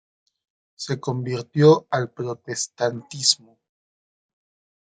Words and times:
Se 0.79 0.99
convirtió 0.99 1.85
al 1.91 2.09
Protestantismo. 2.09 3.59